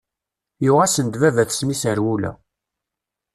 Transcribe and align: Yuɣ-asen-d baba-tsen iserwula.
Yuɣ-asen-d 0.65 1.15
baba-tsen 1.21 1.69
iserwula. 1.73 2.31